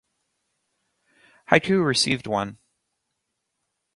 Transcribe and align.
Haiku 1.51 1.85
received 1.85 2.25
one. 2.25 2.57